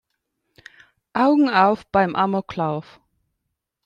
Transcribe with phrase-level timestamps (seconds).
[1.13, 2.99] Augen auf beim Amoklauf!